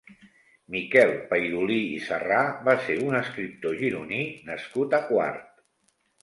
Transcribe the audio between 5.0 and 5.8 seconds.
a Quart.